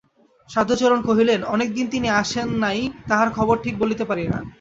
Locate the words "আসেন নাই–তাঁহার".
2.21-3.29